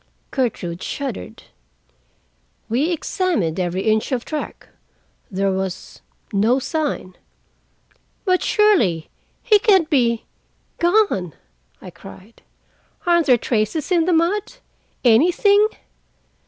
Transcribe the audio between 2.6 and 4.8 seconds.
"We examined every inch of track.